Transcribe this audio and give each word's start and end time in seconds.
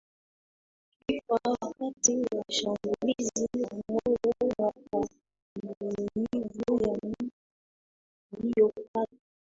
kifua 1.05 1.39
wakati 1.61 2.17
wa 2.19 2.43
shambulizi 2.49 3.47
la 3.61 3.69
moyo 3.89 4.19
na 4.57 4.71
kwa 4.71 5.07
maumivu 5.63 6.51
ya 6.87 6.99
mtu 7.03 7.31
aliyepata 8.37 9.17